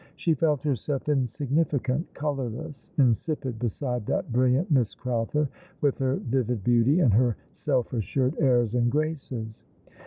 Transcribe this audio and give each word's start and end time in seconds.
She 0.15 0.33
felt 0.33 0.63
herself 0.63 1.07
insignificant, 1.09 2.11
colourless, 2.15 2.91
insipid 2.97 3.59
beside 3.59 4.07
that 4.07 4.33
brilliant 4.33 4.71
Miss 4.71 4.95
Crowther, 4.95 5.47
with 5.79 5.99
her 5.99 6.15
vivid 6.15 6.63
beauty, 6.63 7.01
and 7.01 7.13
her 7.13 7.37
self 7.51 7.93
assured 7.93 8.35
airs 8.39 8.73
and 8.73 8.91
graces. 8.91 9.61